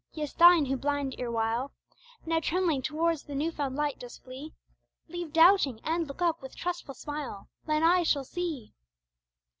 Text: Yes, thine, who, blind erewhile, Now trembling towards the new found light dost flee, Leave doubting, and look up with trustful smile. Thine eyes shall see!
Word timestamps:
Yes, 0.13 0.33
thine, 0.33 0.65
who, 0.65 0.77
blind 0.77 1.13
erewhile, 1.19 1.73
Now 2.25 2.39
trembling 2.39 2.81
towards 2.81 3.21
the 3.21 3.35
new 3.35 3.51
found 3.51 3.75
light 3.75 3.99
dost 3.99 4.23
flee, 4.23 4.51
Leave 5.07 5.31
doubting, 5.31 5.79
and 5.83 6.07
look 6.07 6.23
up 6.23 6.41
with 6.41 6.55
trustful 6.57 6.95
smile. 6.95 7.49
Thine 7.67 7.83
eyes 7.83 8.07
shall 8.07 8.23
see! 8.23 8.73